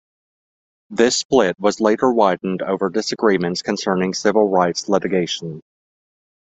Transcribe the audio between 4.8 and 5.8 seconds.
litigation.